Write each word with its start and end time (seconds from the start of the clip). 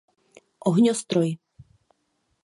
Ohňostroj. 0.69 1.29